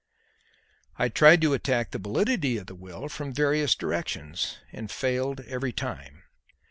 I 0.97 1.09
tried 1.09 1.41
to 1.43 1.53
attack 1.53 1.91
the 1.91 1.99
validity 1.99 2.57
of 2.57 2.65
the 2.65 2.73
will 2.73 3.07
from 3.07 3.31
various 3.31 3.75
directions, 3.75 4.57
and 4.71 4.89
failed 4.89 5.41
every 5.41 5.71
time. 5.73 6.23